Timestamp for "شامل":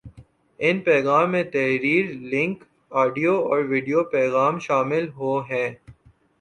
4.59-5.07